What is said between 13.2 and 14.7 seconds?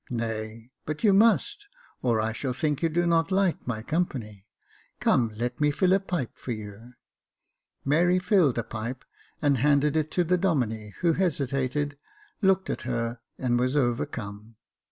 and was overcome.